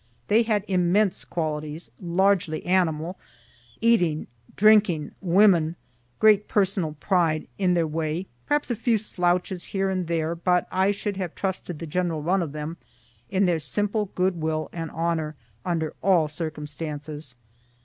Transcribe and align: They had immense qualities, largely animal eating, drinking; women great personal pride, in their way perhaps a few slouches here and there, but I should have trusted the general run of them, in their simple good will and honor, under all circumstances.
They 0.29 0.41
had 0.41 0.65
immense 0.67 1.23
qualities, 1.23 1.91
largely 2.01 2.65
animal 2.65 3.19
eating, 3.81 4.25
drinking; 4.55 5.11
women 5.21 5.75
great 6.17 6.47
personal 6.47 6.93
pride, 6.93 7.47
in 7.59 7.75
their 7.75 7.85
way 7.85 8.25
perhaps 8.47 8.71
a 8.71 8.75
few 8.75 8.97
slouches 8.97 9.65
here 9.65 9.91
and 9.91 10.07
there, 10.07 10.33
but 10.33 10.67
I 10.71 10.89
should 10.89 11.17
have 11.17 11.35
trusted 11.35 11.77
the 11.77 11.85
general 11.85 12.23
run 12.23 12.41
of 12.41 12.51
them, 12.51 12.77
in 13.29 13.45
their 13.45 13.59
simple 13.59 14.05
good 14.15 14.41
will 14.41 14.69
and 14.73 14.89
honor, 14.89 15.35
under 15.63 15.93
all 16.01 16.27
circumstances. 16.27 17.35